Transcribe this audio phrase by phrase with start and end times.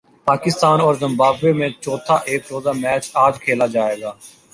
[0.27, 4.11] پاکستان اور زمبابوے میں چوتھا ایک روزہ میچ اج کھیلا جائے گا